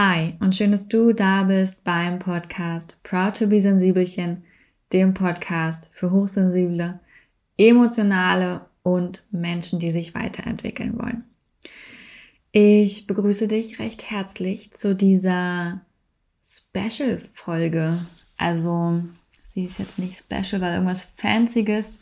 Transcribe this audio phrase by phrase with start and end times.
[0.00, 4.44] Hi und schön, dass du da bist beim Podcast Proud to be Sensibelchen,
[4.92, 7.00] dem Podcast für hochsensible,
[7.56, 11.24] emotionale und Menschen, die sich weiterentwickeln wollen.
[12.52, 15.80] Ich begrüße dich recht herzlich zu dieser
[16.44, 17.98] Special-Folge.
[18.36, 19.02] Also,
[19.42, 21.98] sie ist jetzt nicht special, weil irgendwas Fancyes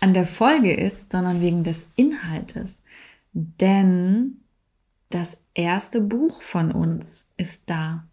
[0.00, 2.82] an der Folge ist, sondern wegen des Inhaltes.
[3.32, 4.40] Denn
[5.10, 8.06] das erste Buch von uns ist da.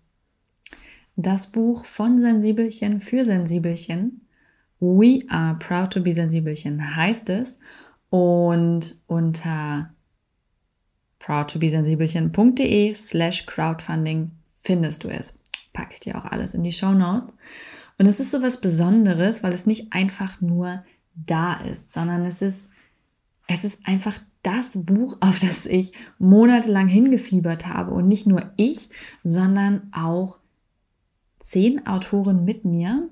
[1.15, 4.27] Das Buch von Sensibelchen für Sensibelchen.
[4.79, 7.59] We are proud to be Sensibelchen heißt es.
[8.09, 9.93] Und unter
[11.19, 15.37] proudtobesensibelchen.de slash crowdfunding findest du es.
[15.73, 17.33] Packe ich dir auch alles in die Show Notes.
[17.97, 20.83] Und es ist so was Besonderes, weil es nicht einfach nur
[21.15, 22.69] da ist, sondern es ist,
[23.47, 27.91] es ist einfach das Buch, auf das ich monatelang hingefiebert habe.
[27.91, 28.89] Und nicht nur ich,
[29.23, 30.39] sondern auch
[31.39, 33.09] zehn Autoren mit mir.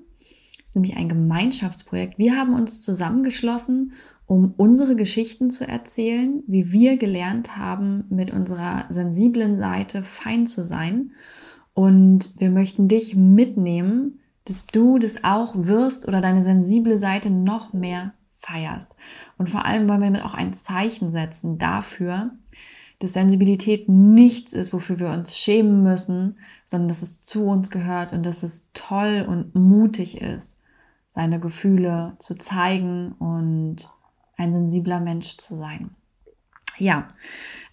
[0.58, 2.18] Das ist nämlich ein Gemeinschaftsprojekt.
[2.18, 3.92] Wir haben uns zusammengeschlossen,
[4.26, 10.62] um unsere Geschichten zu erzählen, wie wir gelernt haben, mit unserer sensiblen Seite fein zu
[10.62, 11.12] sein.
[11.74, 17.72] Und wir möchten dich mitnehmen, dass du das auch wirst oder deine sensible Seite noch
[17.72, 18.94] mehr feierst.
[19.38, 22.32] Und vor allem wollen wir damit auch ein Zeichen setzen dafür,
[22.98, 28.12] dass Sensibilität nichts ist, wofür wir uns schämen müssen, sondern dass es zu uns gehört
[28.12, 30.58] und dass es toll und mutig ist,
[31.10, 33.88] seine Gefühle zu zeigen und
[34.36, 35.90] ein sensibler Mensch zu sein.
[36.78, 37.08] Ja,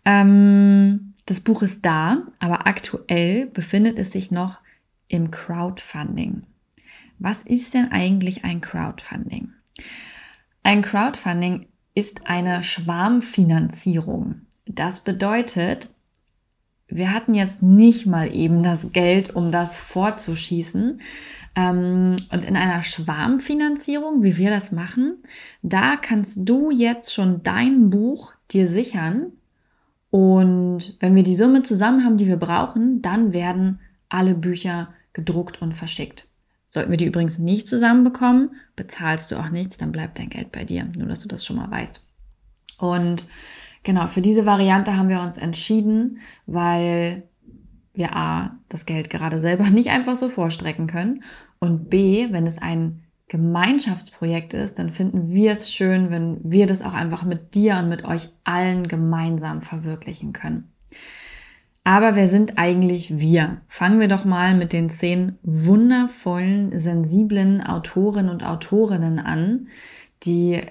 [0.05, 4.59] ähm, das Buch ist da, aber aktuell befindet es sich noch
[5.08, 6.44] im Crowdfunding.
[7.19, 9.53] Was ist denn eigentlich ein Crowdfunding?
[10.64, 14.42] Ein Crowdfunding ist eine Schwarmfinanzierung.
[14.66, 15.89] Das bedeutet,
[16.88, 21.02] wir hatten jetzt nicht mal eben das Geld, um das vorzuschießen.
[21.55, 25.23] Ähm, und in einer Schwarmfinanzierung, wie wir das machen,
[25.61, 29.33] da kannst du jetzt schon dein Buch dir sichern.
[30.10, 33.80] Und wenn wir die Summe zusammen haben, die wir brauchen, dann werden
[34.10, 36.27] alle Bücher gedruckt und verschickt.
[36.73, 40.64] Sollten wir die übrigens nicht zusammenbekommen, bezahlst du auch nichts, dann bleibt dein Geld bei
[40.64, 40.87] dir.
[40.98, 42.02] Nur, dass du das schon mal weißt.
[42.77, 43.26] Und
[43.83, 47.23] genau, für diese Variante haben wir uns entschieden, weil
[47.93, 51.23] wir A, das Geld gerade selber nicht einfach so vorstrecken können
[51.59, 56.82] und B, wenn es ein Gemeinschaftsprojekt ist, dann finden wir es schön, wenn wir das
[56.82, 60.71] auch einfach mit dir und mit euch allen gemeinsam verwirklichen können.
[61.83, 63.61] Aber wer sind eigentlich wir?
[63.67, 69.67] Fangen wir doch mal mit den zehn wundervollen, sensiblen Autoren und Autorinnen an,
[70.23, 70.61] die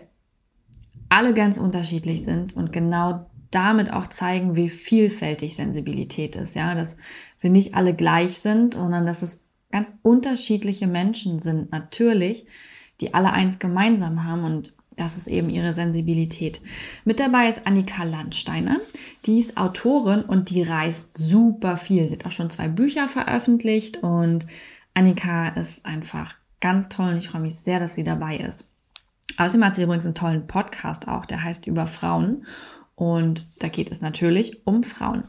[1.08, 6.54] alle ganz unterschiedlich sind und genau damit auch zeigen, wie vielfältig Sensibilität ist.
[6.54, 6.96] Ja, dass
[7.40, 12.46] wir nicht alle gleich sind, sondern dass es ganz unterschiedliche Menschen sind, natürlich,
[13.00, 16.60] die alle eins gemeinsam haben und das ist eben ihre Sensibilität.
[17.04, 18.76] Mit dabei ist Annika Landsteiner.
[19.24, 22.06] Die ist Autorin und die reist super viel.
[22.06, 24.46] Sie hat auch schon zwei Bücher veröffentlicht und
[24.92, 28.70] Annika ist einfach ganz toll und ich freue mich sehr, dass sie dabei ist.
[29.38, 32.44] Außerdem hat sie übrigens einen tollen Podcast auch, der heißt Über Frauen
[32.94, 35.24] und da geht es natürlich um Frauen.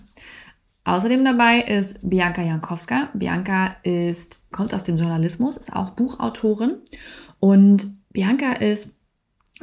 [0.84, 3.10] Außerdem dabei ist Bianca Jankowska.
[3.14, 6.76] Bianca ist, kommt aus dem Journalismus, ist auch Buchautorin
[7.40, 8.96] und Bianca ist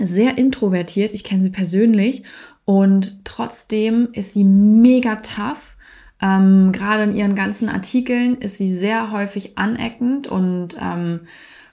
[0.01, 1.13] sehr introvertiert.
[1.13, 2.25] Ich kenne sie persönlich
[2.65, 5.77] und trotzdem ist sie mega tough.
[6.21, 11.21] Ähm, Gerade in ihren ganzen Artikeln ist sie sehr häufig aneckend und ähm,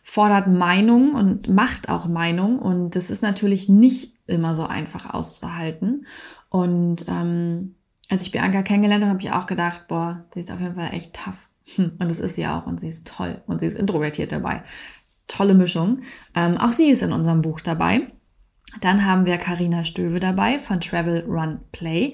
[0.03, 2.59] fordert Meinung und macht auch Meinung.
[2.59, 6.05] Und das ist natürlich nicht immer so einfach auszuhalten.
[6.49, 7.75] Und ähm,
[8.09, 10.93] als ich Bianca kennengelernt habe, habe ich auch gedacht, boah, sie ist auf jeden Fall
[10.93, 11.49] echt tough.
[11.77, 12.67] Und das ist sie auch.
[12.67, 13.41] Und sie ist toll.
[13.47, 14.63] Und sie ist introvertiert dabei.
[15.27, 16.03] Tolle Mischung.
[16.35, 18.07] Ähm, auch sie ist in unserem Buch dabei.
[18.81, 22.13] Dann haben wir Karina Stöwe dabei von Travel Run Play.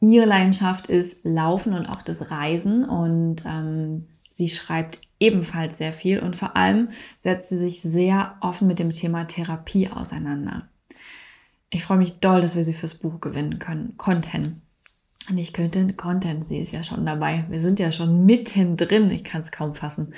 [0.00, 6.20] Ihre Leidenschaft ist Laufen und auch das Reisen und ähm, sie schreibt ebenfalls sehr viel
[6.20, 10.68] und vor allem setzt sie sich sehr offen mit dem Thema Therapie auseinander.
[11.70, 14.62] Ich freue mich doll, dass wir sie fürs Buch gewinnen können, konnten.
[15.30, 17.44] Nicht könnte, Content, sie ist ja schon dabei.
[17.50, 19.10] Wir sind ja schon mittendrin.
[19.10, 20.14] Ich kann es kaum fassen.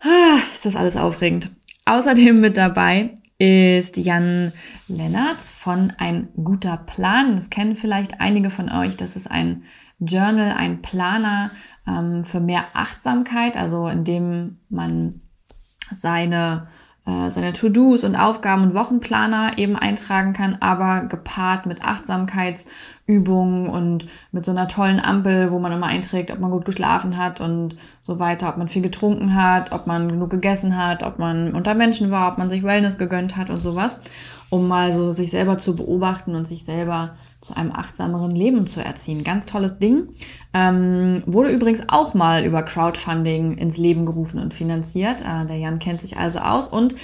[0.00, 1.50] Ah, ist das alles aufregend.
[1.84, 4.52] Außerdem mit dabei ist Jan
[4.88, 7.36] Lennartz von Ein guter Plan.
[7.36, 8.96] Das kennen vielleicht einige von euch.
[8.96, 9.64] Das ist ein
[9.98, 11.50] Journal, ein Planer
[11.86, 15.20] ähm, für mehr Achtsamkeit, also in dem man
[15.90, 16.68] seine
[17.06, 24.06] äh, seine To-Dos und Aufgaben und Wochenplaner eben eintragen kann, aber gepaart mit Achtsamkeitsübungen und
[24.32, 27.76] mit so einer tollen Ampel, wo man immer einträgt, ob man gut geschlafen hat und
[28.00, 31.74] so weiter, ob man viel getrunken hat, ob man genug gegessen hat, ob man unter
[31.74, 34.00] Menschen war, ob man sich Wellness gegönnt hat und sowas,
[34.48, 37.10] um mal so sich selber zu beobachten und sich selber
[37.44, 39.22] zu einem achtsameren Leben zu erziehen.
[39.22, 40.08] Ganz tolles Ding.
[40.52, 45.20] Ähm, wurde übrigens auch mal über Crowdfunding ins Leben gerufen und finanziert.
[45.20, 46.94] Äh, der Jan kennt sich also aus und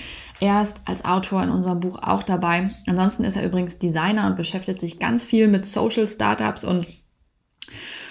[0.41, 2.69] er ist als Autor in unserem Buch auch dabei.
[2.87, 6.87] Ansonsten ist er übrigens Designer und beschäftigt sich ganz viel mit Social Startups und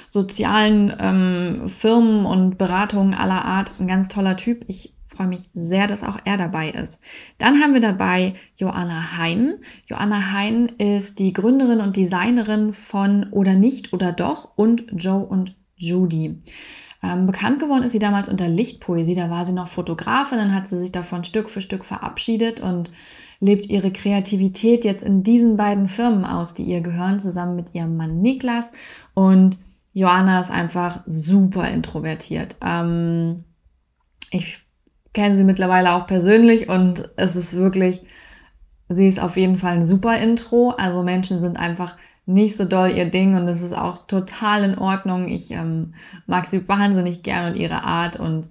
[0.07, 3.73] sozialen ähm, Firmen und Beratungen aller Art.
[3.79, 4.65] Ein ganz toller Typ.
[4.67, 7.01] Ich freue mich sehr, dass auch er dabei ist.
[7.39, 9.55] Dann haben wir dabei Joanna Hein.
[9.85, 15.57] Joanna Hein ist die Gründerin und Designerin von Oder nicht oder doch und Joe und
[15.75, 16.41] Judy.
[17.03, 19.13] Ähm, bekannt geworden ist sie damals unter Lichtpoesie.
[19.13, 22.89] Da war sie noch Fotografin, dann hat sie sich davon Stück für Stück verabschiedet und
[23.41, 27.97] lebt ihre Kreativität jetzt in diesen beiden Firmen aus, die ihr gehören, zusammen mit ihrem
[27.97, 28.71] Mann Niklas.
[29.13, 29.57] Und
[29.91, 32.55] Joanna ist einfach super introvertiert.
[32.61, 33.43] Ähm,
[34.31, 34.61] ich
[35.13, 38.01] kenne sie mittlerweile auch persönlich und es ist wirklich,
[38.89, 40.71] sie ist auf jeden Fall ein super Intro.
[40.71, 41.95] Also Menschen sind einfach
[42.25, 45.27] nicht so doll ihr Ding und es ist auch total in Ordnung.
[45.27, 45.95] Ich ähm,
[46.27, 48.49] mag sie wahnsinnig gern und ihre Art und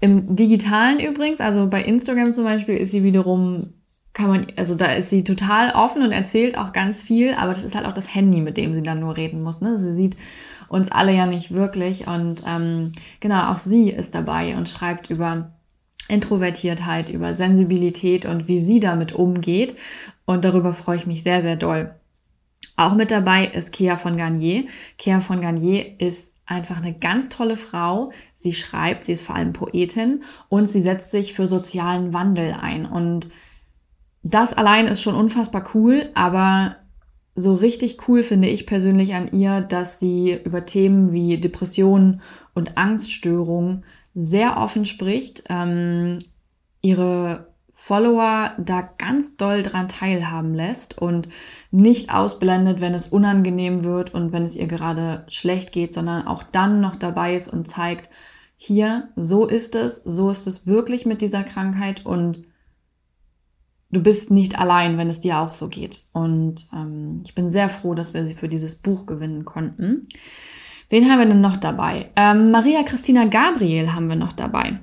[0.00, 3.72] im Digitalen übrigens, also bei Instagram zum Beispiel, ist sie wiederum,
[4.12, 7.62] kann man, also da ist sie total offen und erzählt auch ganz viel, aber das
[7.62, 9.60] ist halt auch das Handy, mit dem sie dann nur reden muss.
[9.60, 9.78] Ne?
[9.78, 10.16] Sie sieht
[10.68, 12.90] uns alle ja nicht wirklich und ähm,
[13.20, 15.52] genau, auch sie ist dabei und schreibt über
[16.08, 19.76] Introvertiertheit, über Sensibilität und wie sie damit umgeht.
[20.24, 21.94] Und darüber freue ich mich sehr, sehr doll.
[22.76, 24.64] Auch mit dabei ist Kea von Garnier.
[24.98, 28.12] Kea von Garnier ist einfach eine ganz tolle Frau.
[28.34, 32.86] Sie schreibt, sie ist vor allem Poetin und sie setzt sich für sozialen Wandel ein.
[32.86, 33.28] Und
[34.22, 36.76] das allein ist schon unfassbar cool, aber
[37.34, 42.20] so richtig cool finde ich persönlich an ihr, dass sie über Themen wie Depressionen
[42.54, 43.84] und Angststörungen
[44.14, 46.18] sehr offen spricht, ähm,
[46.80, 51.28] ihre Follower da ganz doll dran teilhaben lässt und
[51.70, 56.42] nicht ausblendet, wenn es unangenehm wird und wenn es ihr gerade schlecht geht, sondern auch
[56.42, 58.10] dann noch dabei ist und zeigt,
[58.56, 62.44] hier, so ist es, so ist es wirklich mit dieser Krankheit und
[63.90, 66.04] du bist nicht allein, wenn es dir auch so geht.
[66.12, 70.08] Und ähm, ich bin sehr froh, dass wir sie für dieses Buch gewinnen konnten.
[70.92, 72.10] Wen haben wir denn noch dabei?
[72.16, 74.78] Ähm, Maria Christina Gabriel haben wir noch dabei.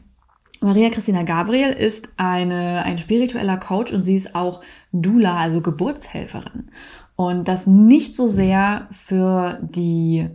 [0.59, 4.61] Maria Christina Gabriel ist eine, ein spiritueller Coach und sie ist auch
[4.91, 6.71] Dula, also Geburtshelferin.
[7.15, 10.27] Und das nicht so sehr für die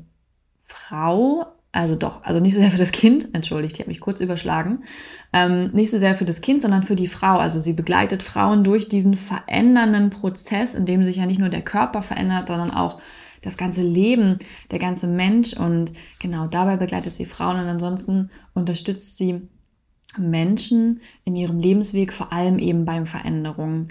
[0.61, 4.21] Frau, also doch, also nicht so sehr für das Kind, entschuldigt, ich habe mich kurz
[4.21, 4.85] überschlagen,
[5.33, 7.39] ähm, nicht so sehr für das Kind, sondern für die Frau.
[7.39, 11.63] Also sie begleitet Frauen durch diesen verändernden Prozess, in dem sich ja nicht nur der
[11.63, 13.01] Körper verändert, sondern auch
[13.45, 14.39] das ganze Leben,
[14.71, 19.49] der ganze Mensch und genau dabei begleitet sie Frauen und ansonsten unterstützt sie
[20.19, 23.89] Menschen in ihrem Lebensweg, vor allem eben beim Veränderungen.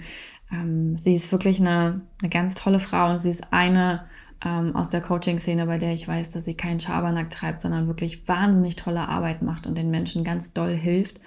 [0.52, 4.06] Ähm, sie ist wirklich eine, eine ganz tolle Frau und sie ist eine
[4.44, 8.26] ähm, aus der Coaching-Szene, bei der ich weiß, dass sie keinen Schabernack treibt, sondern wirklich
[8.28, 11.20] wahnsinnig tolle Arbeit macht und den Menschen ganz doll hilft.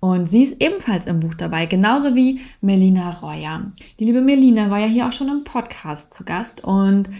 [0.00, 3.70] Und sie ist ebenfalls im Buch dabei, genauso wie Melina Reuer.
[3.98, 7.10] Die liebe Melina war ja hier auch schon im Podcast zu Gast und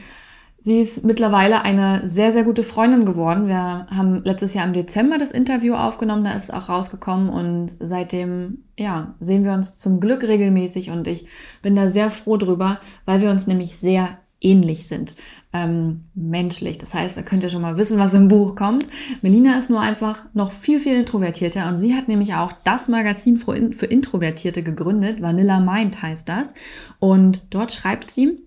[0.62, 3.48] Sie ist mittlerweile eine sehr, sehr gute Freundin geworden.
[3.48, 7.76] Wir haben letztes Jahr im Dezember das Interview aufgenommen, da ist es auch rausgekommen und
[7.80, 11.26] seitdem, ja, sehen wir uns zum Glück regelmäßig und ich
[11.62, 15.14] bin da sehr froh drüber, weil wir uns nämlich sehr ähnlich sind,
[15.54, 16.76] ähm, menschlich.
[16.76, 18.86] Das heißt, da könnt ihr schon mal wissen, was im Buch kommt.
[19.22, 23.38] Melina ist nur einfach noch viel, viel introvertierter und sie hat nämlich auch das Magazin
[23.38, 25.22] für Introvertierte gegründet.
[25.22, 26.52] Vanilla Mind heißt das.
[26.98, 28.38] Und dort schreibt sie,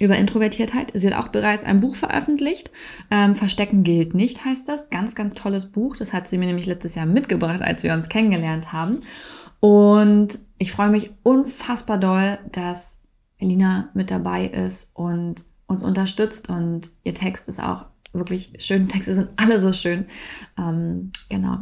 [0.00, 0.92] über Introvertiertheit.
[0.94, 2.70] Sie hat auch bereits ein Buch veröffentlicht.
[3.10, 4.90] Ähm, Verstecken gilt nicht, heißt das.
[4.90, 5.96] Ganz, ganz tolles Buch.
[5.96, 9.00] Das hat sie mir nämlich letztes Jahr mitgebracht, als wir uns kennengelernt haben.
[9.60, 13.00] Und ich freue mich unfassbar doll, dass
[13.38, 16.48] Elina mit dabei ist und uns unterstützt.
[16.48, 18.88] Und ihr Text ist auch wirklich schön.
[18.88, 20.06] Texte sind alle so schön.
[20.56, 21.58] Ähm, genau.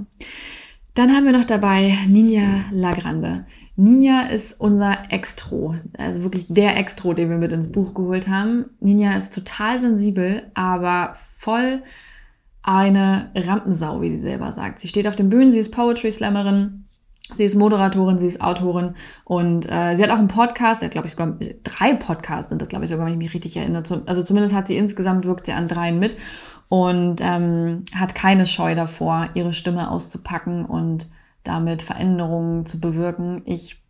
[0.97, 3.45] Dann haben wir noch dabei Ninja Lagrande.
[3.77, 8.65] Ninja ist unser Extro, also wirklich der Extro, den wir mit ins Buch geholt haben.
[8.81, 11.83] Ninja ist total sensibel, aber voll
[12.63, 14.79] eine Rampensau, wie sie selber sagt.
[14.79, 16.87] Sie steht auf den Bühnen, sie ist Poetry Slammerin,
[17.31, 18.95] sie ist Moderatorin, sie ist Autorin
[19.27, 22.63] und äh, sie hat auch einen Podcast, sie hat glaube ich sogar drei Podcasts sind
[22.63, 23.83] das glaube ich sogar, wenn ich mich richtig erinnere.
[24.07, 26.17] Also zumindest hat sie insgesamt wirkt sie an dreien mit
[26.69, 31.09] und ähm, hat keine Scheu davor, ihre Stimme auszupacken und
[31.45, 33.43] damit Veränderungen zu bewirken.
[33.45, 33.81] Ich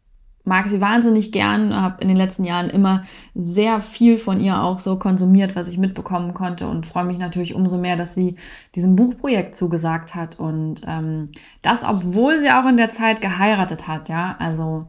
[0.44, 3.04] mag sie wahnsinnig gern, habe in den letzten Jahren immer
[3.34, 7.54] sehr viel von ihr auch so konsumiert, was ich mitbekommen konnte und freue mich natürlich
[7.54, 8.36] umso mehr, dass sie
[8.74, 11.30] diesem Buchprojekt zugesagt hat und ähm,
[11.62, 14.86] das, obwohl sie auch in der Zeit geheiratet hat, ja, also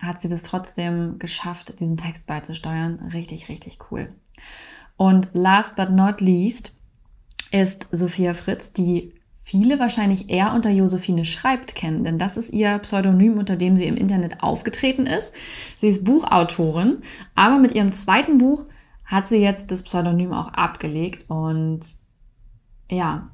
[0.00, 3.10] hat sie das trotzdem geschafft, diesen Text beizusteuern.
[3.12, 4.08] Richtig, richtig cool.
[4.96, 6.72] Und last but not least
[7.50, 12.78] ist Sophia Fritz, die viele wahrscheinlich eher unter Josephine Schreibt kennen, denn das ist ihr
[12.78, 15.32] Pseudonym, unter dem sie im Internet aufgetreten ist.
[15.76, 16.98] Sie ist Buchautorin,
[17.34, 18.66] aber mit ihrem zweiten Buch
[19.04, 21.80] hat sie jetzt das Pseudonym auch abgelegt und
[22.90, 23.28] ja,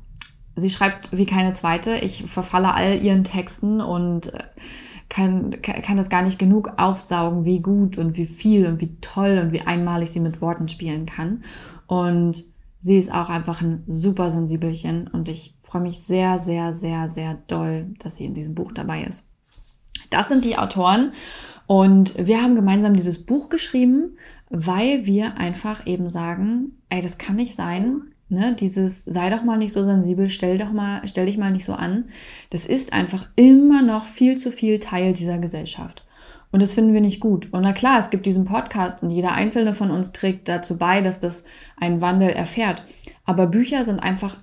[0.55, 1.97] sie schreibt wie keine zweite.
[1.97, 4.45] Ich verfalle all ihren Texten und äh,
[5.09, 9.39] kann, kann das gar nicht genug aufsaugen, wie gut und wie viel und wie toll
[9.39, 11.45] und wie einmalig sie mit Worten spielen kann.
[11.87, 12.43] Und
[12.87, 17.35] sie ist auch einfach ein super Sensibelchen und ich freue mich sehr, sehr, sehr, sehr
[17.49, 19.27] doll, dass sie in diesem Buch dabei ist.
[20.11, 21.13] Das sind die Autoren
[21.67, 24.17] und wir haben gemeinsam dieses Buch geschrieben,
[24.51, 29.57] weil wir einfach eben sagen, ey, das kann nicht sein, Ne, dieses sei doch mal
[29.57, 32.07] nicht so sensibel, stell doch mal, stell dich mal nicht so an.
[32.51, 36.05] Das ist einfach immer noch viel zu viel Teil dieser Gesellschaft.
[36.57, 37.53] Und das finden wir nicht gut.
[37.53, 41.03] Und na klar, es gibt diesen Podcast und jeder einzelne von uns trägt dazu bei,
[41.03, 41.45] dass das
[41.77, 42.83] einen Wandel erfährt.
[43.27, 44.39] Aber Bücher sind einfach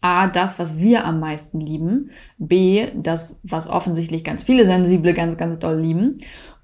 [0.00, 2.12] A, das, was wir am meisten lieben.
[2.38, 6.18] B, das, was offensichtlich ganz viele Sensible ganz, ganz doll lieben.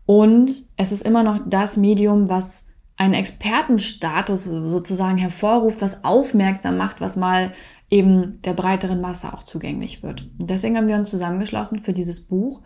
[0.07, 7.01] Und es ist immer noch das Medium, was einen Expertenstatus sozusagen hervorruft, was aufmerksam macht,
[7.01, 7.51] was mal
[7.91, 10.29] eben der breiteren Masse auch zugänglich wird.
[10.39, 12.61] Und deswegen haben wir uns zusammengeschlossen für dieses Buch.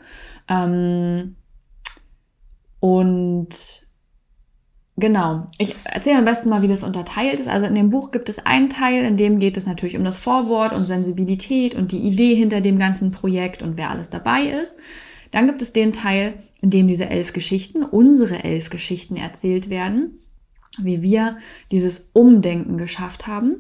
[0.49, 1.37] Ähm,
[2.81, 3.87] und
[4.99, 5.49] Genau.
[5.59, 7.49] Ich erzähle am besten mal, wie das unterteilt ist.
[7.49, 10.17] Also in dem Buch gibt es einen Teil, in dem geht es natürlich um das
[10.17, 14.75] Vorwort und Sensibilität und die Idee hinter dem ganzen Projekt und wer alles dabei ist.
[15.33, 20.19] Dann gibt es den Teil, in dem diese elf Geschichten, unsere elf Geschichten erzählt werden,
[20.79, 21.37] wie wir
[21.71, 23.57] dieses Umdenken geschafft haben.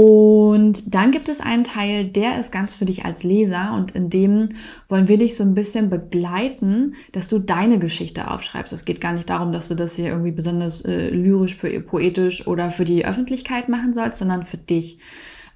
[0.00, 4.10] Und dann gibt es einen Teil, der ist ganz für dich als Leser und in
[4.10, 4.50] dem
[4.88, 8.72] wollen wir dich so ein bisschen begleiten, dass du deine Geschichte aufschreibst.
[8.72, 12.70] Es geht gar nicht darum, dass du das hier irgendwie besonders äh, lyrisch, poetisch oder
[12.70, 15.00] für die Öffentlichkeit machen sollst, sondern für dich.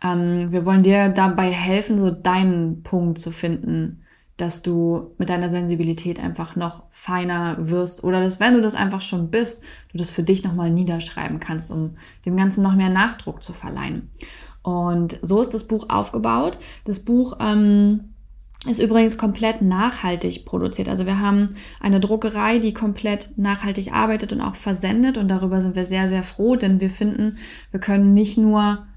[0.02, 4.01] Ähm, wir wollen dir dabei helfen, so deinen Punkt zu finden,
[4.42, 9.00] dass du mit deiner Sensibilität einfach noch feiner wirst oder dass, wenn du das einfach
[9.00, 11.92] schon bist, du das für dich nochmal niederschreiben kannst, um
[12.26, 14.10] dem Ganzen noch mehr Nachdruck zu verleihen.
[14.62, 16.58] Und so ist das Buch aufgebaut.
[16.84, 18.14] Das Buch ähm,
[18.68, 20.88] ist übrigens komplett nachhaltig produziert.
[20.88, 25.76] Also wir haben eine Druckerei, die komplett nachhaltig arbeitet und auch versendet und darüber sind
[25.76, 27.36] wir sehr, sehr froh, denn wir finden,
[27.70, 28.88] wir können nicht nur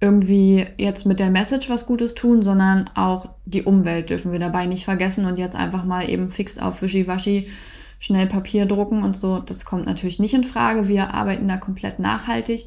[0.00, 4.66] irgendwie jetzt mit der Message was Gutes tun, sondern auch die Umwelt dürfen wir dabei
[4.66, 7.48] nicht vergessen und jetzt einfach mal eben fix auf Wischiwaschi
[7.98, 9.38] schnell Papier drucken und so.
[9.38, 10.88] Das kommt natürlich nicht in Frage.
[10.88, 12.66] Wir arbeiten da komplett nachhaltig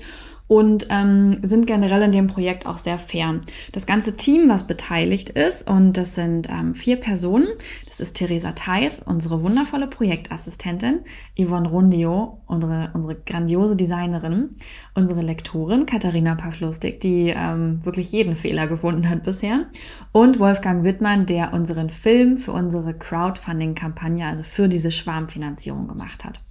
[0.53, 3.41] und ähm, sind generell in dem Projekt auch sehr fern.
[3.71, 7.47] Das ganze Team, was beteiligt ist, und das sind ähm, vier Personen,
[7.87, 10.99] das ist Theresa Theis, unsere wundervolle Projektassistentin,
[11.35, 14.51] Yvonne Rundio, unsere, unsere grandiose Designerin,
[14.93, 19.65] unsere Lektorin Katharina Pawlustik, die ähm, wirklich jeden Fehler gefunden hat bisher,
[20.11, 26.41] und Wolfgang Wittmann, der unseren Film für unsere Crowdfunding-Kampagne, also für diese Schwarmfinanzierung gemacht hat.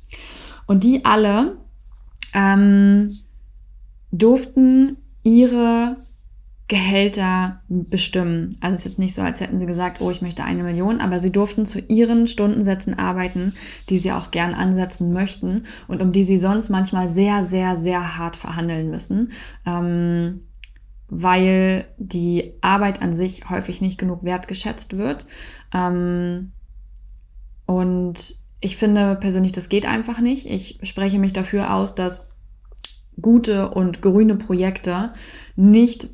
[0.66, 1.58] Und die alle
[2.34, 3.08] ähm,
[4.12, 5.96] durften ihre
[6.68, 8.56] Gehälter bestimmen.
[8.60, 11.00] Also es ist jetzt nicht so, als hätten sie gesagt, oh, ich möchte eine Million,
[11.00, 13.54] aber sie durften zu ihren Stundensätzen arbeiten,
[13.90, 18.16] die sie auch gern ansetzen möchten und um die sie sonst manchmal sehr, sehr, sehr
[18.16, 19.32] hart verhandeln müssen,
[19.66, 20.42] ähm,
[21.08, 25.26] weil die Arbeit an sich häufig nicht genug wertgeschätzt wird.
[25.74, 26.52] Ähm,
[27.66, 30.46] und ich finde persönlich, das geht einfach nicht.
[30.46, 32.31] Ich spreche mich dafür aus, dass
[33.20, 35.12] gute und grüne Projekte
[35.56, 36.08] nicht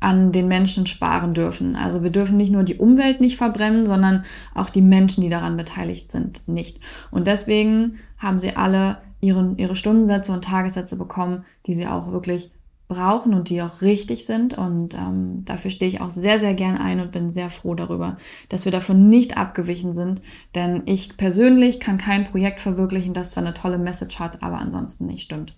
[0.00, 1.74] an den Menschen sparen dürfen.
[1.74, 4.24] Also wir dürfen nicht nur die Umwelt nicht verbrennen, sondern
[4.54, 6.78] auch die Menschen, die daran beteiligt sind, nicht.
[7.10, 12.52] Und deswegen haben sie alle ihren, ihre Stundensätze und Tagessätze bekommen, die sie auch wirklich
[12.86, 14.56] brauchen und die auch richtig sind.
[14.56, 18.16] Und ähm, dafür stehe ich auch sehr, sehr gern ein und bin sehr froh darüber,
[18.48, 20.22] dass wir davon nicht abgewichen sind.
[20.54, 25.06] Denn ich persönlich kann kein Projekt verwirklichen, das zwar eine tolle Message hat, aber ansonsten
[25.06, 25.54] nicht stimmt.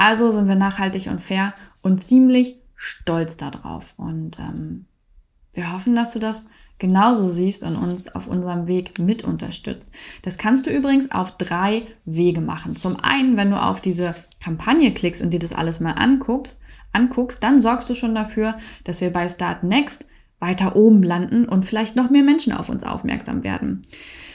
[0.00, 1.52] Also sind wir nachhaltig und fair
[1.82, 3.92] und ziemlich stolz darauf.
[3.98, 4.86] Und ähm,
[5.52, 6.46] wir hoffen, dass du das
[6.78, 9.92] genauso siehst und uns auf unserem Weg mit unterstützt.
[10.22, 12.76] Das kannst du übrigens auf drei Wege machen.
[12.76, 16.58] Zum einen, wenn du auf diese Kampagne klickst und dir das alles mal anguckst,
[16.92, 20.06] anguckst, dann sorgst du schon dafür, dass wir bei Start Next
[20.40, 23.82] weiter oben landen und vielleicht noch mehr Menschen auf uns aufmerksam werden.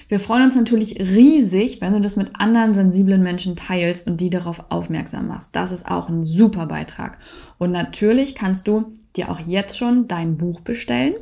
[0.08, 4.30] Wir freuen uns natürlich riesig, wenn du das mit anderen sensiblen Menschen teilst und die
[4.30, 5.56] darauf aufmerksam machst.
[5.56, 7.18] Das ist auch ein super Beitrag.
[7.58, 11.16] Und natürlich kannst du dir auch jetzt schon dein Buch bestellen.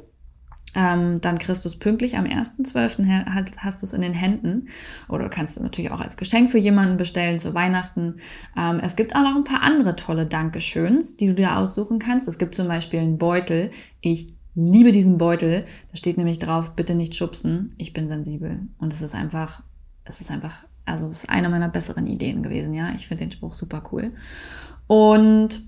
[0.76, 3.58] Ähm, dann kriegst du es pünktlich am 1.12.
[3.58, 4.68] hast du es in den Händen.
[5.08, 8.16] Oder du kannst es natürlich auch als Geschenk für jemanden bestellen zu Weihnachten.
[8.58, 12.28] Ähm, es gibt auch noch ein paar andere tolle Dankeschöns, die du dir aussuchen kannst.
[12.28, 13.72] Es gibt zum Beispiel einen Beutel.
[14.02, 15.66] Ich liebe diesen Beutel.
[15.92, 18.60] Da steht nämlich drauf, bitte nicht schubsen, ich bin sensibel.
[18.78, 19.64] Und es ist einfach,
[20.06, 22.94] es ist einfach, also es ist eine meiner besseren Ideen gewesen, ja.
[22.96, 24.12] Ich finde den Spruch super cool.
[24.88, 25.62] Und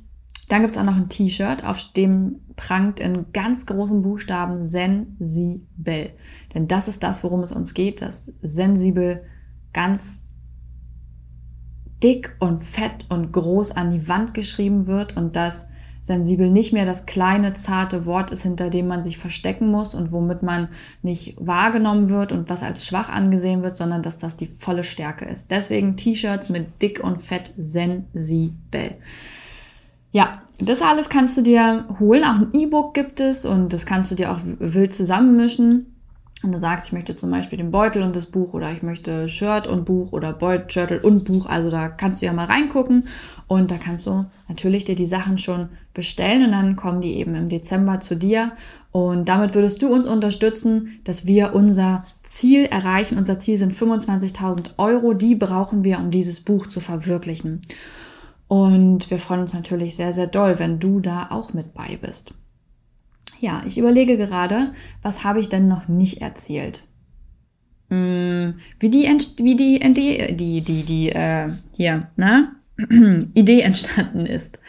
[0.50, 6.12] dann gibt es auch noch ein T-Shirt, auf dem prangt in ganz großen Buchstaben sensibel.
[6.54, 9.24] Denn das ist das, worum es uns geht, dass sensibel
[9.74, 10.24] ganz
[12.04, 15.68] dick und fett und groß an die Wand geschrieben wird und dass
[16.06, 20.12] sensibel nicht mehr das kleine, zarte Wort ist, hinter dem man sich verstecken muss und
[20.12, 20.70] womit man
[21.02, 25.26] nicht wahrgenommen wird und was als schwach angesehen wird, sondern dass das die volle Stärke
[25.26, 25.50] ist.
[25.50, 28.92] Deswegen T-Shirts mit dick und fett sensibel.
[30.12, 32.24] Ja, das alles kannst du dir holen.
[32.24, 35.95] Auch ein E-Book gibt es und das kannst du dir auch wild zusammenmischen
[36.46, 39.28] und du sagst, ich möchte zum Beispiel den Beutel und das Buch oder ich möchte
[39.28, 43.08] Shirt und Buch oder Beutel und Buch, also da kannst du ja mal reingucken.
[43.48, 47.36] Und da kannst du natürlich dir die Sachen schon bestellen und dann kommen die eben
[47.36, 48.52] im Dezember zu dir.
[48.92, 53.18] Und damit würdest du uns unterstützen, dass wir unser Ziel erreichen.
[53.18, 57.62] Unser Ziel sind 25.000 Euro, die brauchen wir, um dieses Buch zu verwirklichen.
[58.48, 62.34] Und wir freuen uns natürlich sehr, sehr doll, wenn du da auch mit bei bist
[63.40, 66.88] ja, ich überlege gerade, was habe ich denn noch nicht erzählt?
[67.90, 72.56] Hm, wie die, wie die, die, die, die, die äh, hier, ne?
[73.34, 74.60] Idee entstanden ist.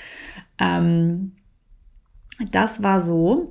[0.58, 1.32] Ähm,
[2.50, 3.50] das war so.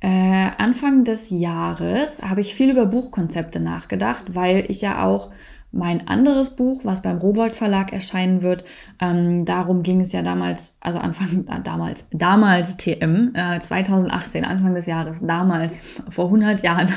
[0.00, 5.30] Äh, Anfang des Jahres habe ich viel über Buchkonzepte nachgedacht, weil ich ja auch
[5.76, 8.64] mein anderes Buch, was beim Rowold Verlag erscheinen wird.
[9.00, 14.74] Ähm, darum ging es ja damals, also Anfang, äh, damals, damals TM, äh, 2018, Anfang
[14.74, 16.88] des Jahres, damals, vor 100 Jahren,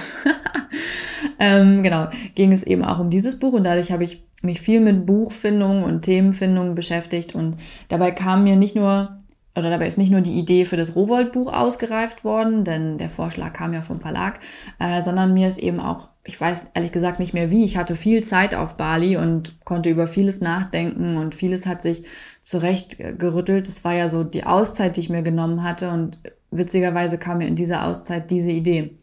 [1.40, 4.80] ähm, genau, ging es eben auch um dieses Buch und dadurch habe ich mich viel
[4.80, 7.58] mit Buchfindung und Themenfindung beschäftigt und
[7.90, 9.19] dabei kam mir nicht nur
[9.60, 13.54] oder dabei ist nicht nur die Idee für das Rowold-Buch ausgereift worden, denn der Vorschlag
[13.54, 14.40] kam ja vom Verlag,
[14.80, 17.64] äh, sondern mir ist eben auch ich weiß ehrlich gesagt nicht mehr wie.
[17.64, 22.04] Ich hatte viel Zeit auf Bali und konnte über vieles nachdenken und vieles hat sich
[22.44, 23.68] zurecht gerüttelt.
[23.68, 26.20] Es war ja so die Auszeit, die ich mir genommen hatte und
[26.52, 28.98] witzigerweise kam mir in dieser Auszeit diese Idee,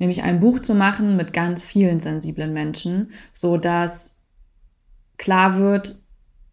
[0.00, 4.16] nämlich ein Buch zu machen mit ganz vielen sensiblen Menschen, so dass
[5.16, 6.00] klar wird,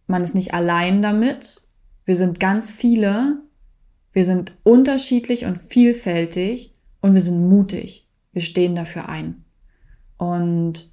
[0.05, 1.60] man ist nicht allein damit.
[2.11, 3.37] Wir sind ganz viele,
[4.11, 8.05] wir sind unterschiedlich und vielfältig und wir sind mutig.
[8.33, 9.45] Wir stehen dafür ein.
[10.17, 10.91] Und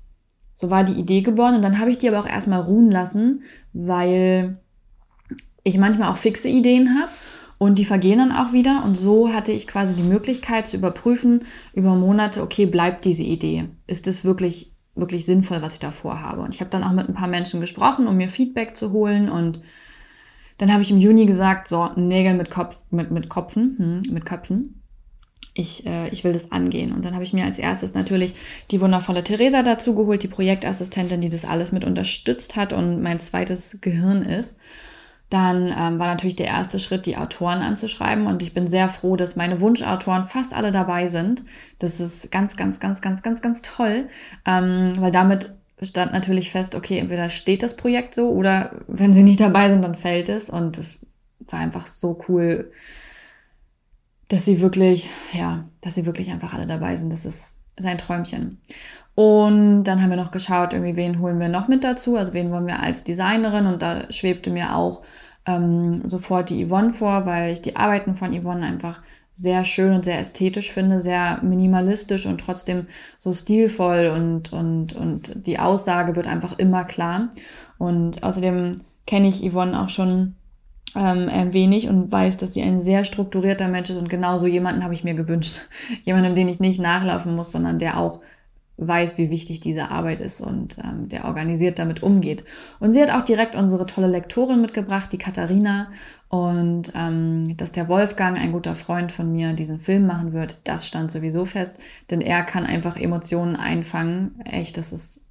[0.55, 1.57] so war die Idee geboren.
[1.57, 4.59] Und dann habe ich die aber auch erstmal ruhen lassen, weil
[5.65, 7.11] ich manchmal auch fixe Ideen habe
[7.59, 8.85] und die vergehen dann auch wieder.
[8.85, 13.65] Und so hatte ich quasi die Möglichkeit zu überprüfen über Monate, okay, bleibt diese Idee?
[13.89, 16.43] Ist das wirklich, wirklich sinnvoll, was ich da vorhabe?
[16.43, 19.29] Und ich habe dann auch mit ein paar Menschen gesprochen, um mir Feedback zu holen.
[19.29, 19.59] Und
[20.59, 24.27] dann habe ich im Juni gesagt, so, Nägel mit Kopf, mit, mit Kopfen, hm, mit
[24.27, 24.79] Köpfen
[25.59, 26.93] ich, äh, ich will das angehen.
[26.93, 28.35] Und dann habe ich mir als erstes natürlich
[28.71, 33.19] die wundervolle Theresa dazu geholt, die Projektassistentin, die das alles mit unterstützt hat und mein
[33.19, 34.57] zweites Gehirn ist.
[35.31, 38.27] Dann ähm, war natürlich der erste Schritt, die Autoren anzuschreiben.
[38.27, 41.45] Und ich bin sehr froh, dass meine Wunschautoren fast alle dabei sind.
[41.79, 44.09] Das ist ganz, ganz, ganz, ganz, ganz, ganz toll,
[44.47, 49.23] ähm, weil damit stand natürlich fest, okay, entweder steht das Projekt so oder wenn sie
[49.23, 50.51] nicht dabei sind, dann fällt es.
[50.51, 51.07] Und es
[51.41, 52.73] war einfach so cool,
[54.29, 57.13] dass sie wirklich, ja, dass sie wirklich einfach alle dabei sind.
[57.13, 58.61] Das ist sein Träumchen.
[59.15, 62.17] Und dann haben wir noch geschaut, irgendwie, wen holen wir noch mit dazu?
[62.17, 63.67] Also wen wollen wir als Designerin?
[63.67, 65.03] Und da schwebte mir auch
[65.47, 69.01] ähm, sofort die Yvonne vor, weil ich die Arbeiten von Yvonne einfach
[69.39, 75.47] sehr schön und sehr ästhetisch finde, sehr minimalistisch und trotzdem so stilvoll und, und, und
[75.47, 77.31] die Aussage wird einfach immer klar.
[77.79, 78.75] Und außerdem
[79.07, 80.35] kenne ich Yvonne auch schon
[80.97, 84.83] ähm, ein wenig und weiß, dass sie ein sehr strukturierter Mensch ist und genauso jemanden
[84.83, 85.61] habe ich mir gewünscht.
[86.03, 88.19] Jemanden, den ich nicht nachlaufen muss, sondern der auch
[88.79, 92.45] weiß, wie wichtig diese Arbeit ist und ähm, der organisiert damit umgeht.
[92.79, 95.91] Und sie hat auch direkt unsere tolle Lektorin mitgebracht, die Katharina.
[96.29, 100.87] Und ähm, dass der Wolfgang, ein guter Freund von mir, diesen Film machen wird, das
[100.87, 101.79] stand sowieso fest.
[102.11, 104.41] Denn er kann einfach Emotionen einfangen.
[104.45, 105.27] Echt, das ist,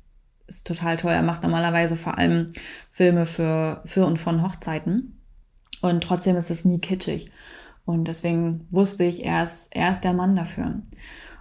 [0.47, 1.13] ist total toll.
[1.13, 2.51] Er macht normalerweise vor allem
[2.91, 5.21] Filme für, für und von Hochzeiten.
[5.81, 7.31] Und trotzdem ist es nie kitschig.
[7.85, 10.81] Und deswegen wusste ich, er ist, er ist der Mann dafür.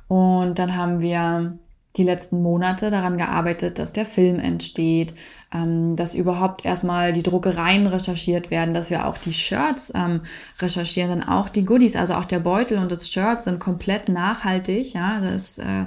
[0.06, 1.58] Und dann haben wir
[1.96, 5.14] die letzten Monate daran gearbeitet, dass der Film entsteht,
[5.52, 10.22] ähm, dass überhaupt erstmal die Druckereien recherchiert werden, dass wir auch die Shirts ähm,
[10.58, 14.92] recherchieren, dann auch die Goodies, also auch der Beutel und das Shirt sind komplett nachhaltig.
[14.92, 15.86] Ja, das äh,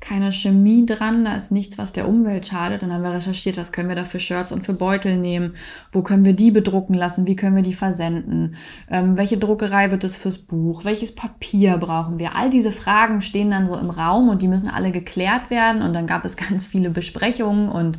[0.00, 2.82] keine Chemie dran, da ist nichts, was der Umwelt schadet.
[2.82, 5.54] Dann haben wir recherchiert, was können wir da für Shirts und für Beutel nehmen,
[5.90, 8.56] wo können wir die bedrucken lassen, wie können wir die versenden,
[8.90, 12.36] ähm, welche Druckerei wird es fürs Buch, welches Papier brauchen wir.
[12.36, 15.82] All diese Fragen stehen dann so im Raum und die müssen alle geklärt werden.
[15.82, 17.98] Und dann gab es ganz viele Besprechungen und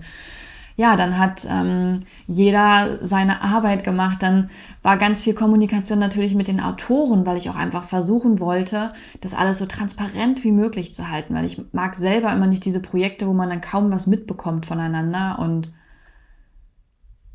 [0.77, 4.21] ja, dann hat ähm, jeder seine Arbeit gemacht.
[4.21, 4.51] Dann
[4.83, 9.33] war ganz viel Kommunikation natürlich mit den Autoren, weil ich auch einfach versuchen wollte, das
[9.33, 13.27] alles so transparent wie möglich zu halten, weil ich mag selber immer nicht diese Projekte,
[13.27, 15.39] wo man dann kaum was mitbekommt voneinander.
[15.39, 15.73] Und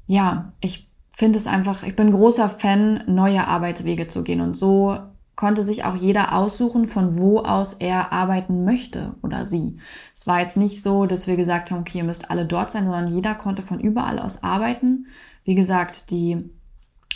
[0.06, 4.40] ja, ich finde es einfach, ich bin großer Fan, neue Arbeitswege zu gehen.
[4.40, 4.96] Und so
[5.36, 9.78] konnte sich auch jeder aussuchen, von wo aus er arbeiten möchte oder sie.
[10.14, 12.84] Es war jetzt nicht so, dass wir gesagt haben, okay, ihr müsst alle dort sein,
[12.84, 15.06] sondern jeder konnte von überall aus arbeiten.
[15.44, 16.50] Wie gesagt, die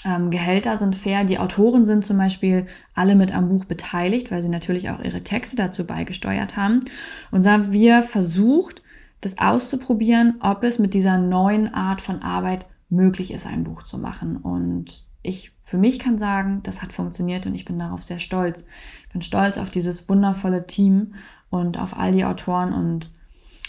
[0.04, 1.24] ähm, Gehälter sind fair.
[1.24, 5.22] Die Autoren sind zum Beispiel alle mit am Buch beteiligt, weil sie natürlich auch ihre
[5.22, 6.80] Texte dazu beigesteuert haben.
[7.30, 8.82] Und so haben wir versucht,
[9.20, 13.98] das auszuprobieren, ob es mit dieser neuen Art von Arbeit möglich ist, ein Buch zu
[13.98, 14.36] machen.
[14.36, 18.64] Und ich für mich kann sagen, das hat funktioniert und ich bin darauf sehr stolz.
[19.06, 21.14] Ich bin stolz auf dieses wundervolle Team
[21.50, 23.10] und auf all die Autoren und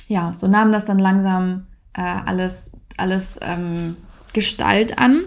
[0.08, 3.98] ja, so nahm das dann langsam äh, alles, alles ähm,
[4.34, 5.22] Gestalt an.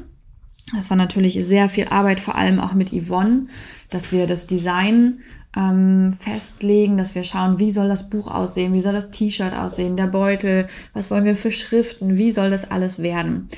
[0.75, 3.49] Das war natürlich sehr viel Arbeit, vor allem auch mit Yvonne,
[3.91, 5.21] dass wir das Design
[5.57, 9.97] ähm, festlegen, dass wir schauen, wie soll das Buch aussehen, wie soll das T-Shirt aussehen,
[9.97, 13.49] der Beutel, was wollen wir für Schriften, wie soll das alles werden.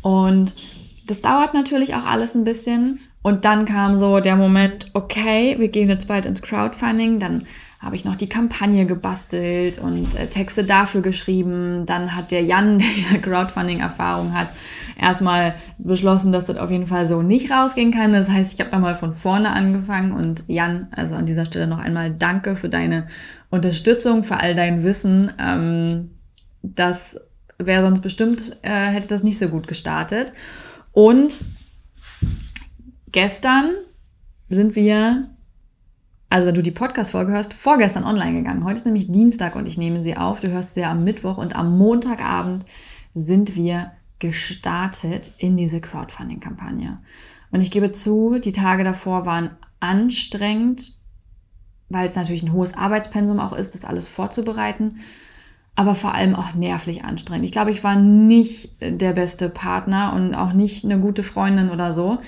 [0.00, 0.54] Und
[1.12, 2.98] das dauert natürlich auch alles ein bisschen.
[3.20, 7.18] Und dann kam so der Moment, okay, wir gehen jetzt bald ins Crowdfunding.
[7.18, 7.44] Dann
[7.80, 11.84] habe ich noch die Kampagne gebastelt und äh, Texte dafür geschrieben.
[11.84, 14.48] Dann hat der Jan, der ja Crowdfunding-Erfahrung hat,
[14.98, 18.14] erstmal beschlossen, dass das auf jeden Fall so nicht rausgehen kann.
[18.14, 21.78] Das heißt, ich habe nochmal von vorne angefangen und Jan, also an dieser Stelle noch
[21.78, 23.06] einmal danke für deine
[23.50, 25.30] Unterstützung, für all dein Wissen.
[25.38, 26.12] Ähm,
[26.62, 27.20] das
[27.58, 30.32] wäre sonst bestimmt, äh, hätte das nicht so gut gestartet.
[30.92, 31.44] Und
[33.10, 33.70] gestern
[34.48, 35.28] sind wir,
[36.28, 38.64] also wenn du die Podcast-Folge hörst, vorgestern online gegangen.
[38.64, 40.40] Heute ist nämlich Dienstag und ich nehme sie auf.
[40.40, 42.64] Du hörst sie am Mittwoch und am Montagabend
[43.14, 46.98] sind wir gestartet in diese Crowdfunding-Kampagne.
[47.50, 49.50] Und ich gebe zu, die Tage davor waren
[49.80, 50.94] anstrengend,
[51.88, 55.00] weil es natürlich ein hohes Arbeitspensum auch ist, das alles vorzubereiten
[55.74, 57.44] aber vor allem auch nervlich anstrengend.
[57.46, 61.92] Ich glaube, ich war nicht der beste Partner und auch nicht eine gute Freundin oder
[61.92, 62.18] so.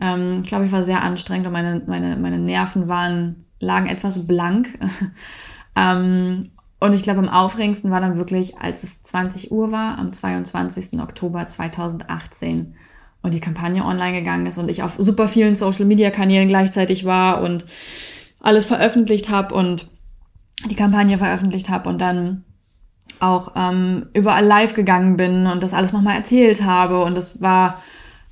[0.00, 4.26] Ähm, ich glaube, ich war sehr anstrengend und meine, meine, meine Nerven waren, lagen etwas
[4.26, 4.78] blank.
[5.76, 10.12] ähm, und ich glaube, am aufregendsten war dann wirklich, als es 20 Uhr war, am
[10.12, 11.00] 22.
[11.00, 12.74] Oktober 2018
[13.22, 17.66] und die Kampagne online gegangen ist und ich auf super vielen Social-Media-Kanälen gleichzeitig war und
[18.40, 19.88] alles veröffentlicht habe und
[20.70, 22.44] die Kampagne veröffentlicht habe und dann
[23.20, 27.02] auch ähm, überall live gegangen bin und das alles nochmal erzählt habe.
[27.02, 27.82] Und das war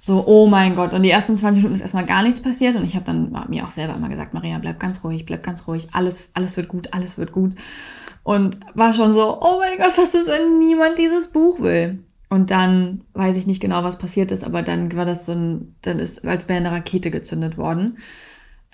[0.01, 0.93] so, oh mein Gott.
[0.93, 2.77] Und die ersten 20 Minuten ist erstmal gar nichts passiert.
[2.77, 5.67] Und ich habe dann mir auch selber immer gesagt, Maria, bleib ganz ruhig, bleib ganz
[5.67, 5.89] ruhig.
[5.93, 7.55] Alles, alles wird gut, alles wird gut.
[8.23, 12.01] Und war schon so, oh mein Gott, was ist, wenn niemand dieses Buch will?
[12.29, 15.77] Und dann weiß ich nicht genau, was passiert ist, aber dann war das so ein,
[15.83, 17.99] dann ist, als wäre eine Rakete gezündet worden.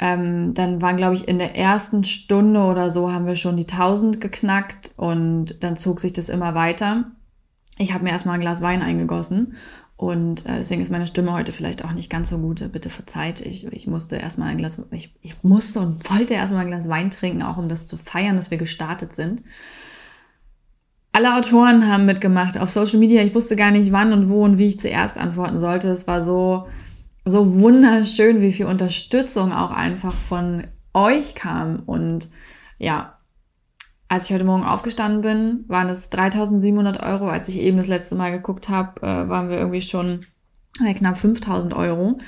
[0.03, 3.69] Ähm, dann waren, glaube ich, in der ersten Stunde oder so haben wir schon die
[3.69, 7.11] 1000 geknackt und dann zog sich das immer weiter.
[7.77, 9.57] Ich habe mir erstmal ein Glas Wein eingegossen
[9.97, 12.67] und äh, deswegen ist meine Stimme heute vielleicht auch nicht ganz so gut.
[12.73, 16.69] Bitte verzeiht, ich, ich musste erstmal ein Glas, ich, ich musste und wollte erstmal ein
[16.71, 19.43] Glas Wein trinken, auch um das zu feiern, dass wir gestartet sind.
[21.13, 23.23] Alle Autoren haben mitgemacht auf Social Media.
[23.23, 25.89] Ich wusste gar nicht, wann und wo und wie ich zuerst antworten sollte.
[25.91, 26.69] Es war so,
[27.31, 31.83] so wunderschön, wie viel Unterstützung auch einfach von euch kam.
[31.87, 32.29] Und
[32.79, 33.19] ja,
[34.09, 37.29] als ich heute Morgen aufgestanden bin, waren es 3700 Euro.
[37.29, 40.27] Als ich eben das letzte Mal geguckt habe, äh, waren wir irgendwie schon
[40.81, 42.19] bei knapp 5000 Euro.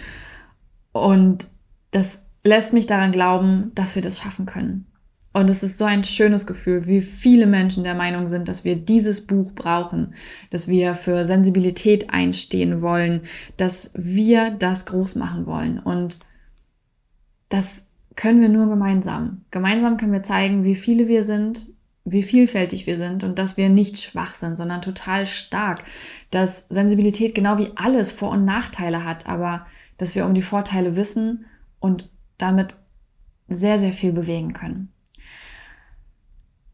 [0.93, 1.49] Und
[1.91, 4.87] das lässt mich daran glauben, dass wir das schaffen können.
[5.33, 8.77] Und es ist so ein schönes Gefühl, wie viele Menschen der Meinung sind, dass wir
[8.77, 10.15] dieses Buch brauchen,
[10.51, 13.23] dass wir für Sensibilität einstehen wollen,
[13.57, 15.79] dass wir das groß machen wollen.
[15.79, 16.19] Und
[17.49, 19.45] das können wir nur gemeinsam.
[19.51, 21.71] Gemeinsam können wir zeigen, wie viele wir sind,
[22.05, 25.85] wie vielfältig wir sind und dass wir nicht schwach sind, sondern total stark.
[26.31, 29.67] Dass Sensibilität genau wie alles Vor- und Nachteile hat, aber
[29.97, 31.47] dass wir um die Vorteile wissen
[31.79, 32.75] und damit
[33.49, 34.92] sehr, sehr viel bewegen können.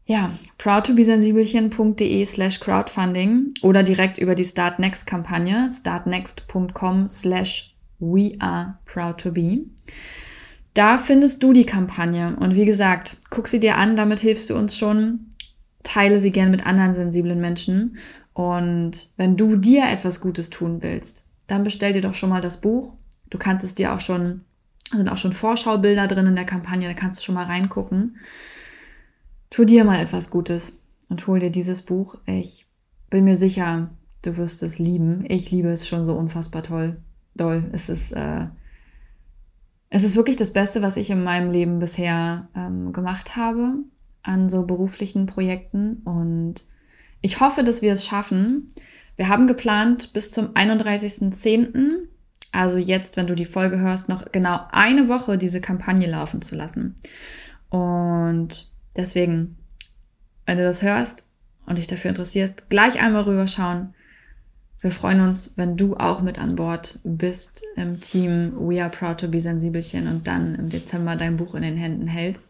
[0.09, 8.79] Ja, proudtobesensibelchen.de slash crowdfunding oder direkt über die Start Next Kampagne, startnext.com slash we are
[8.85, 9.67] proud to be.
[10.73, 14.55] Da findest du die Kampagne und wie gesagt, guck sie dir an, damit hilfst du
[14.55, 15.27] uns schon.
[15.83, 17.97] Teile sie gern mit anderen sensiblen Menschen
[18.33, 22.61] und wenn du dir etwas Gutes tun willst, dann bestell dir doch schon mal das
[22.61, 22.95] Buch.
[23.29, 24.41] Du kannst es dir auch schon,
[24.91, 28.17] sind auch schon Vorschaubilder drin in der Kampagne, da kannst du schon mal reingucken.
[29.49, 32.15] Tu dir mal etwas Gutes und hol dir dieses Buch.
[32.25, 32.67] Ich
[33.09, 33.89] bin mir sicher,
[34.21, 35.25] du wirst es lieben.
[35.27, 36.97] Ich liebe es schon so unfassbar toll.
[37.35, 37.69] Doll.
[37.71, 38.47] Es ist, äh,
[39.89, 43.75] es ist wirklich das Beste, was ich in meinem Leben bisher ähm, gemacht habe
[44.21, 46.01] an so beruflichen Projekten.
[46.05, 46.65] Und
[47.21, 48.67] ich hoffe, dass wir es schaffen.
[49.15, 52.07] Wir haben geplant, bis zum 31.10.,
[52.51, 56.55] also jetzt, wenn du die Folge hörst, noch genau eine Woche diese Kampagne laufen zu
[56.55, 56.95] lassen.
[57.69, 59.57] Und Deswegen,
[60.45, 61.27] wenn du das hörst
[61.65, 63.93] und dich dafür interessierst, gleich einmal rüberschauen.
[64.81, 69.19] Wir freuen uns, wenn du auch mit an Bord bist im Team We Are Proud
[69.19, 72.45] to Be Sensibelchen und dann im Dezember dein Buch in den Händen hältst.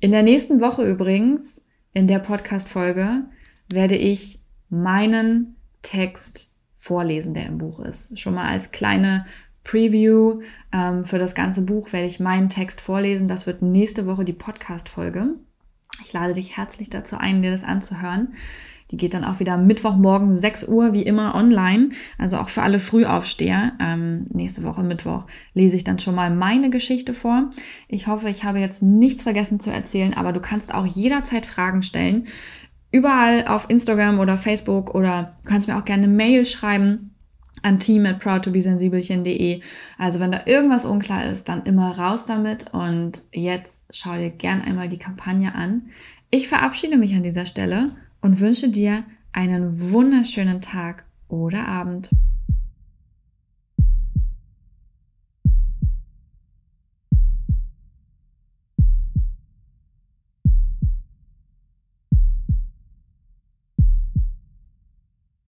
[0.00, 3.24] In der nächsten Woche übrigens, in der Podcast-Folge,
[3.70, 8.18] werde ich meinen Text vorlesen, der im Buch ist.
[8.18, 9.26] Schon mal als kleine
[9.66, 13.26] Preview ähm, für das ganze Buch werde ich meinen Text vorlesen.
[13.26, 15.30] Das wird nächste Woche die Podcast-Folge.
[16.04, 18.34] Ich lade dich herzlich dazu ein, dir das anzuhören.
[18.92, 21.90] Die geht dann auch wieder Mittwochmorgen 6 Uhr wie immer online.
[22.16, 23.72] Also auch für alle Frühaufsteher.
[23.80, 27.50] Ähm, nächste Woche Mittwoch lese ich dann schon mal meine Geschichte vor.
[27.88, 31.82] Ich hoffe, ich habe jetzt nichts vergessen zu erzählen, aber du kannst auch jederzeit Fragen
[31.82, 32.28] stellen.
[32.92, 37.15] Überall auf Instagram oder Facebook oder du kannst mir auch gerne eine Mail schreiben
[37.62, 39.60] an team at proudtobesensibelchen.de.
[39.98, 44.62] Also wenn da irgendwas unklar ist, dann immer raus damit und jetzt schau dir gern
[44.62, 45.90] einmal die Kampagne an.
[46.30, 52.10] Ich verabschiede mich an dieser Stelle und wünsche dir einen wunderschönen Tag oder Abend.